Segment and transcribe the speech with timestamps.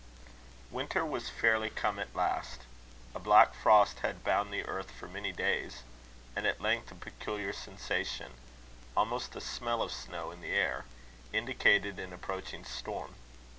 [0.71, 2.61] Winter was fairly come at last.
[3.13, 5.83] A black frost had bound the earth for many days;
[6.35, 8.31] and at length a peculiar sensation,
[8.97, 10.85] almost a smell of snow in the air,
[11.33, 13.13] indicated an approaching storm.